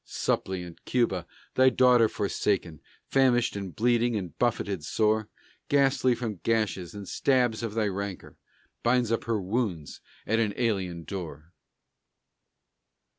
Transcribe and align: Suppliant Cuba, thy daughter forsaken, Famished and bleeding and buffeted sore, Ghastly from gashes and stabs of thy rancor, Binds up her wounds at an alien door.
Suppliant 0.03 0.83
Cuba, 0.83 1.27
thy 1.53 1.69
daughter 1.69 2.09
forsaken, 2.09 2.81
Famished 3.05 3.55
and 3.55 3.75
bleeding 3.75 4.15
and 4.15 4.35
buffeted 4.39 4.83
sore, 4.83 5.29
Ghastly 5.69 6.15
from 6.15 6.37
gashes 6.41 6.95
and 6.95 7.07
stabs 7.07 7.61
of 7.61 7.75
thy 7.75 7.85
rancor, 7.87 8.35
Binds 8.81 9.11
up 9.11 9.25
her 9.25 9.39
wounds 9.39 10.01
at 10.25 10.39
an 10.39 10.55
alien 10.57 11.03
door. 11.03 11.53